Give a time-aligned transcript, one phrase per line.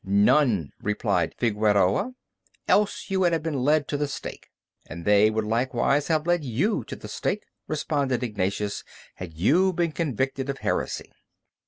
[0.03, 2.15] "None," replied Figueroa,
[2.67, 4.49] "else you would have been led to the stake."
[4.87, 8.83] "And they would likewise have led you to the stake," responded Ignatius,
[9.17, 11.11] "had you been convicted of heresy."